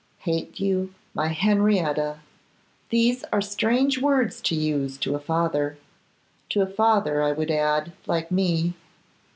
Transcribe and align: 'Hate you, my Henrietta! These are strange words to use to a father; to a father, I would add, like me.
'Hate 0.21 0.59
you, 0.59 0.95
my 1.13 1.27
Henrietta! 1.27 2.21
These 2.89 3.23
are 3.31 3.39
strange 3.39 4.01
words 4.01 4.41
to 4.41 4.55
use 4.55 4.97
to 4.97 5.13
a 5.13 5.19
father; 5.19 5.77
to 6.49 6.61
a 6.63 6.65
father, 6.65 7.21
I 7.21 7.33
would 7.33 7.51
add, 7.51 7.91
like 8.07 8.31
me. 8.31 8.73